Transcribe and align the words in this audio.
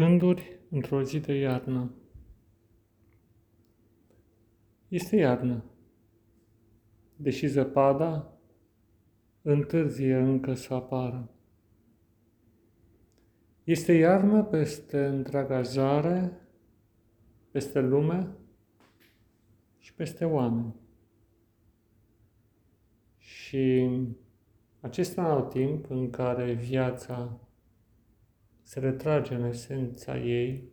Gânduri 0.00 0.58
într-o 0.70 1.02
zi 1.02 1.18
de 1.18 1.32
iarnă. 1.32 1.94
Este 4.88 5.16
iarnă, 5.16 5.64
deși 7.16 7.46
zăpada 7.46 8.32
întârzie 9.42 10.16
încă 10.16 10.54
să 10.54 10.74
apară. 10.74 11.30
Este 13.64 13.92
iarnă 13.92 14.44
peste 14.44 15.06
întreaga 15.06 15.62
zare, 15.62 16.40
peste 17.50 17.80
lume 17.80 18.28
și 19.78 19.94
peste 19.94 20.24
oameni. 20.24 20.74
Și 23.16 23.90
acesta 24.80 25.34
un 25.34 25.48
timp 25.48 25.90
în 25.90 26.10
care 26.10 26.52
viața 26.52 27.40
se 28.70 28.80
retrage 28.80 29.34
în 29.34 29.44
esența 29.44 30.18
ei, 30.18 30.68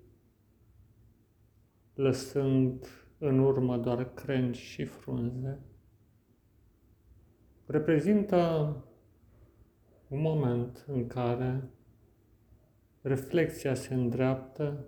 lăsând 1.93 2.87
în 3.17 3.39
urmă 3.39 3.77
doar 3.77 4.13
crengi 4.13 4.59
și 4.59 4.85
frunze, 4.85 5.59
reprezintă 7.65 8.37
un 10.07 10.21
moment 10.21 10.85
în 10.87 11.07
care 11.07 11.69
reflexia 13.01 13.73
se 13.73 13.93
îndreaptă 13.93 14.85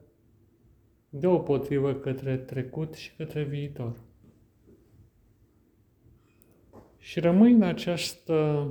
deopotrivă 1.09 1.95
către 1.95 2.37
trecut 2.37 2.93
și 2.93 3.15
către 3.15 3.43
viitor. 3.43 3.99
Și 6.98 7.20
rămâi 7.20 7.51
în 7.51 7.63
această 7.63 8.67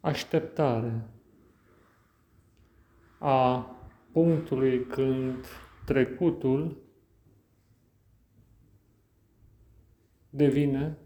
așteptare 0.00 1.06
a 3.24 3.70
punctului 4.12 4.86
când 4.86 5.46
trecutul 5.84 6.82
devine, 10.30 10.98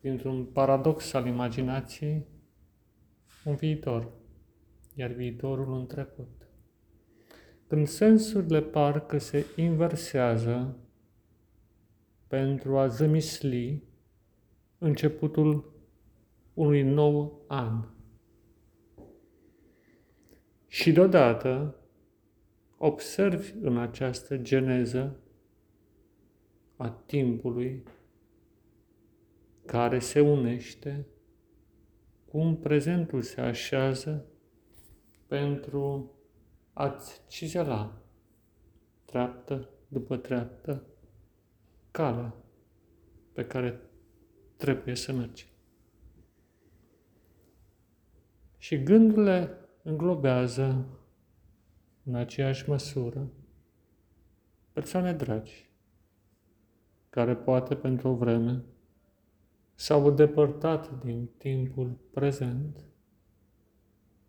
dintr-un 0.00 0.44
paradox 0.44 1.12
al 1.12 1.26
imaginației, 1.26 2.26
un 3.44 3.54
viitor, 3.54 4.12
iar 4.94 5.10
viitorul 5.10 5.72
un 5.72 5.86
trecut. 5.86 6.48
Când 7.66 7.86
sensurile 7.86 8.62
parcă 8.62 9.18
se 9.18 9.46
inversează 9.56 10.76
pentru 12.26 12.78
a 12.78 12.86
zămisli 12.86 13.82
începutul 14.78 15.72
unui 16.54 16.82
nou 16.82 17.44
an. 17.48 17.84
Și 20.72 20.92
deodată 20.92 21.76
observi 22.76 23.54
în 23.60 23.78
această 23.78 24.36
geneză 24.36 25.16
a 26.76 26.90
timpului 26.90 27.82
care 29.66 29.98
se 29.98 30.20
unește 30.20 31.06
cum 32.24 32.56
prezentul 32.56 33.22
se 33.22 33.40
așează 33.40 34.26
pentru 35.26 36.12
a-ți 36.72 37.20
cizela 37.28 38.02
treaptă 39.04 39.68
după 39.88 40.16
treaptă 40.16 40.86
calea 41.90 42.34
pe 43.32 43.46
care 43.46 43.80
trebuie 44.56 44.94
să 44.94 45.12
mergi. 45.12 45.52
Și 48.56 48.82
gândurile 48.82 49.54
înglobează 49.82 50.86
în 52.04 52.14
aceeași 52.14 52.68
măsură 52.68 53.30
persoane 54.72 55.12
dragi, 55.12 55.70
care 57.10 57.36
poate 57.36 57.76
pentru 57.76 58.08
o 58.08 58.14
vreme 58.14 58.64
s-au 59.74 60.10
depărtat 60.10 61.04
din 61.04 61.28
timpul 61.38 61.98
prezent 62.10 62.84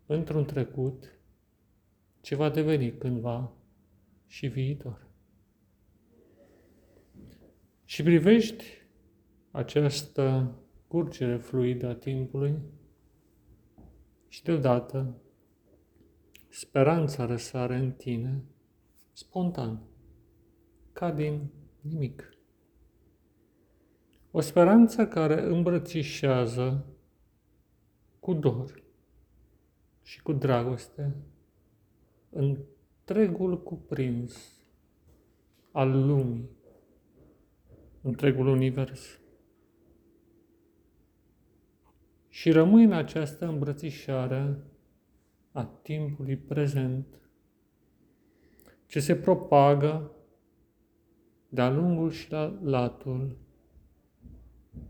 într-un 0.06 0.44
trecut 0.44 1.18
ce 2.20 2.34
va 2.34 2.50
deveni 2.50 2.98
cândva 2.98 3.52
și 4.26 4.46
viitor. 4.46 5.06
Și 7.84 8.02
privești 8.02 8.64
această 9.50 10.54
curgere 10.88 11.36
fluidă 11.36 11.88
a 11.88 11.94
timpului 11.94 12.58
și 14.28 14.42
deodată 14.42 15.16
speranța 16.52 17.26
răsare 17.26 17.76
în 17.76 17.92
tine 17.92 18.44
spontan, 19.12 19.82
ca 20.92 21.10
din 21.10 21.50
nimic. 21.80 22.36
O 24.30 24.40
speranță 24.40 25.06
care 25.06 25.42
îmbrățișează 25.42 26.86
cu 28.20 28.34
dor 28.34 28.82
și 30.02 30.22
cu 30.22 30.32
dragoste 30.32 31.14
întregul 32.30 33.62
cuprins 33.62 34.62
al 35.70 36.06
lumii, 36.06 36.50
întregul 38.02 38.46
univers. 38.46 39.20
Și 42.28 42.50
rămâi 42.50 42.84
în 42.84 42.92
această 42.92 43.46
îmbrățișare 43.46 44.71
a 45.52 45.64
timpului 45.64 46.36
prezent, 46.36 47.06
ce 48.86 49.00
se 49.00 49.16
propagă 49.16 50.10
de-a 51.48 51.70
lungul 51.70 52.10
și 52.10 52.30
la 52.30 52.58
latul 52.62 53.36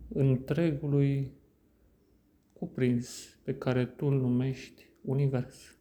întregului 0.09 1.33
cuprins 2.53 3.39
pe 3.43 3.55
care 3.55 3.87
tu 3.87 4.07
îl 4.07 4.21
numești 4.21 4.87
univers. 5.03 5.77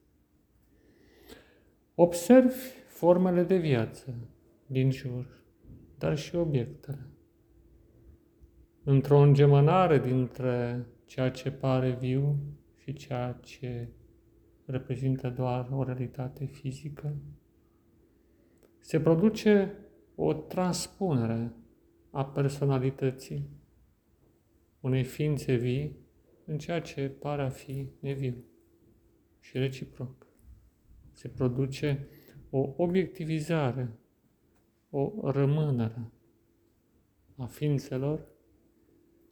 Observi 1.96 2.56
formele 2.88 3.44
de 3.44 3.58
viață 3.58 4.14
din 4.66 4.92
jur, 4.92 5.44
dar 5.98 6.18
și 6.18 6.36
obiectele. 6.36 7.08
Într-o 8.84 9.18
îngemănare 9.18 10.00
dintre 10.00 10.86
ceea 11.06 11.32
ce 11.32 11.52
pare 11.52 11.92
viu 11.92 12.36
și 12.76 12.94
ceea 12.94 13.40
ce 13.42 13.90
reprezintă 14.72 15.30
doar 15.30 15.70
o 15.72 15.84
realitate 15.84 16.46
fizică, 16.46 17.16
se 18.80 19.00
produce 19.00 19.74
o 20.16 20.34
transpunere 20.34 21.54
a 22.12 22.26
personalității 22.26 23.50
unei 24.80 25.04
ființe 25.04 25.56
vii 25.56 26.00
în 26.46 26.58
ceea 26.58 26.82
ce 26.82 27.10
pare 27.10 27.42
a 27.42 27.50
fi 27.50 27.90
neviu 28.00 28.44
și 29.40 29.58
reciproc. 29.58 30.28
Se 31.12 31.28
produce 31.28 32.08
o 32.50 32.74
obiectivizare, 32.78 34.00
o 34.90 35.32
rămânere 35.32 36.12
a 37.38 37.46
ființelor 37.46 38.28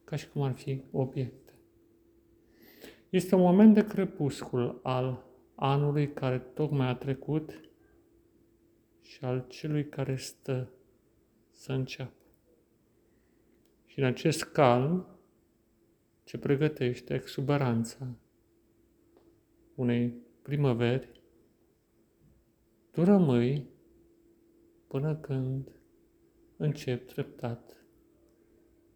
ca 0.04 0.16
și 0.16 0.30
cum 0.30 0.42
ar 0.42 0.52
fi 0.52 0.84
obiecte. 0.92 1.54
Este 3.10 3.36
un 3.36 3.42
moment 3.42 3.74
de 3.74 3.86
crepuscul 3.86 4.80
al 4.84 5.29
anului 5.62 6.14
care 6.14 6.40
tocmai 6.40 6.88
a 6.88 6.96
trecut 6.96 7.62
și 9.02 9.26
al 9.26 9.46
celui 9.48 9.90
care 9.90 10.16
stă 10.16 10.70
să 11.52 11.72
înceapă. 11.72 12.24
Și 13.86 14.00
în 14.00 14.06
acest 14.06 14.44
calm 14.44 15.08
ce 16.24 16.38
pregătește 16.38 17.14
exuberanța 17.14 18.08
unei 19.76 20.14
primăveri, 20.42 21.22
tu 22.92 23.04
rămâi 23.04 23.70
până 24.88 25.16
când 25.16 25.82
încep 26.58 27.08
treptat 27.08 27.86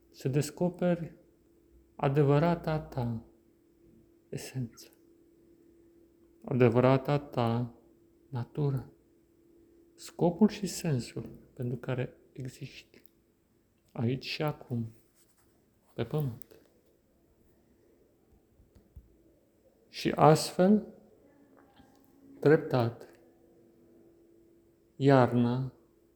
să 0.09 0.27
descoperi 0.27 1.11
adevărata 1.95 2.79
ta 2.79 3.25
esență 4.29 4.92
adevărata 6.43 7.19
ta 7.19 7.73
natură, 8.29 8.91
scopul 9.95 10.47
și 10.47 10.67
sensul 10.67 11.29
pentru 11.53 11.75
care 11.75 12.17
existi, 12.31 13.01
aici 13.91 14.25
și 14.25 14.41
acum, 14.41 14.91
pe 15.93 16.03
pământ. 16.03 16.61
Și 19.89 20.11
astfel, 20.11 20.87
treptat, 22.39 23.07
iarna 24.95 25.73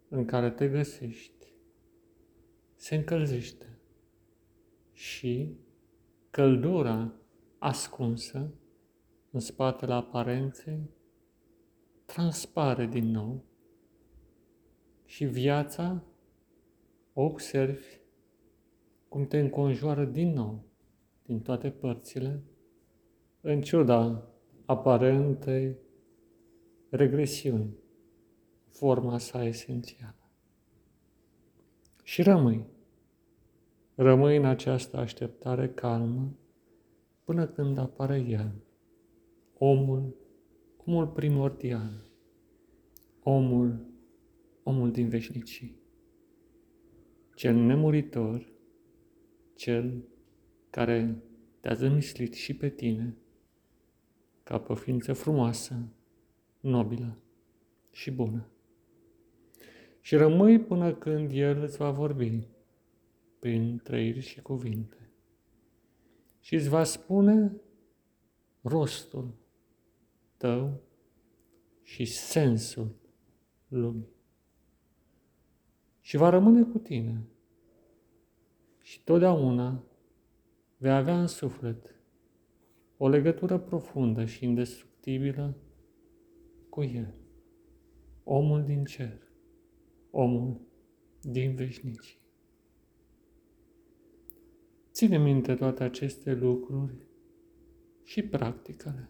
în 0.10 0.26
care 0.26 0.52
te 0.52 0.68
găsești 0.68 1.38
se 2.76 2.96
încălzește 2.96 3.78
și 4.94 5.58
căldura 6.30 7.14
ascunsă 7.58 8.54
în 9.38 9.44
spatele 9.44 9.94
aparenței 9.94 10.90
transpare 12.06 12.86
din 12.86 13.12
nou 13.12 13.44
și 15.06 15.26
viața 15.26 16.04
observi 17.14 18.00
cum 19.08 19.28
te 19.28 19.40
înconjoară 19.40 20.06
din 20.06 20.34
nou 20.34 20.64
din 21.26 21.42
toate 21.42 21.70
părțile, 21.70 22.44
în 23.42 23.62
ciuda 23.62 24.28
aparentei 24.66 25.78
regresiuni, 26.90 27.78
forma 28.70 29.18
sa 29.18 29.44
esențială. 29.44 30.32
Și 32.04 32.22
rămâi. 32.22 32.66
Rămâi 33.96 34.38
în 34.38 34.46
această 34.46 34.98
așteptare 34.98 35.70
calmă 35.70 36.38
până 37.24 37.48
când 37.48 37.78
apare 37.78 38.18
El, 38.20 38.67
omul, 39.58 40.16
omul 40.86 41.08
primordial, 41.08 42.12
omul, 43.24 43.86
omul 44.64 44.92
din 44.92 45.10
veșnicii, 45.10 45.80
cel 47.36 47.56
nemuritor, 47.56 48.54
cel 49.56 50.04
care 50.70 51.24
te-a 51.60 51.74
zămislit 51.74 52.34
și 52.34 52.56
pe 52.56 52.70
tine 52.70 53.18
ca 54.44 54.60
pe 54.60 54.72
o 54.72 54.76
ființă 54.76 55.14
frumoasă, 55.14 55.88
nobilă 56.60 57.18
și 57.92 58.12
bună. 58.12 58.48
Și 60.02 60.16
rămâi 60.16 60.60
până 60.60 60.94
când 60.94 61.32
El 61.34 61.62
îți 61.62 61.78
va 61.78 61.92
vorbi 61.92 62.48
prin 63.40 63.80
trăiri 63.84 64.20
și 64.20 64.42
cuvinte 64.42 65.10
și 66.40 66.56
îți 66.56 66.70
va 66.70 66.84
spune 66.84 67.62
rostul 68.62 69.34
tău 70.38 70.82
și 71.82 72.06
sensul 72.06 72.96
lumii. 73.68 74.16
Și 76.00 76.18
va 76.18 76.30
rămâne 76.30 76.64
cu 76.64 76.78
tine. 76.78 77.28
Și 78.82 79.04
totdeauna 79.04 79.84
vei 80.78 80.92
avea 80.92 81.22
în 81.22 81.28
suflet 81.28 81.96
o 82.98 83.08
legătură 83.08 83.60
profundă 83.60 84.26
și 84.26 84.46
indestructibilă 84.46 85.58
cu 86.70 86.84
El, 86.84 87.14
omul 88.24 88.64
din 88.64 88.84
cer, 88.84 89.22
omul 90.12 90.62
din 91.22 91.56
veșnicii. 91.56 92.20
Ține 94.92 95.18
minte 95.18 95.56
toate 95.56 95.84
aceste 95.84 96.34
lucruri 96.34 97.08
și 98.04 98.24
practicale. 98.24 99.10